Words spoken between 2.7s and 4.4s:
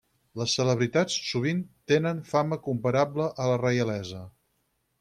comparable a la reialesa.